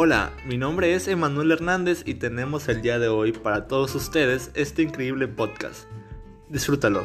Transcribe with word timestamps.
Hola, 0.00 0.32
mi 0.46 0.56
nombre 0.58 0.94
es 0.94 1.08
Emanuel 1.08 1.50
Hernández 1.50 2.04
y 2.06 2.14
tenemos 2.14 2.68
el 2.68 2.82
día 2.82 3.00
de 3.00 3.08
hoy 3.08 3.32
para 3.32 3.66
todos 3.66 3.96
ustedes 3.96 4.52
este 4.54 4.82
increíble 4.82 5.26
podcast. 5.26 5.88
Disfrútalo. 6.48 7.02